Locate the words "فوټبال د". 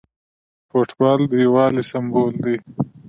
0.69-1.33